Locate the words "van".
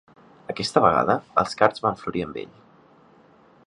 1.87-2.03